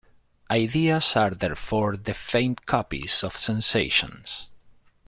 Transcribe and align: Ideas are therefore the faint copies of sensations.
Ideas 0.49 1.15
are 1.15 1.29
therefore 1.29 1.95
the 1.95 2.15
faint 2.15 2.65
copies 2.65 3.23
of 3.23 3.37
sensations. 3.37 4.47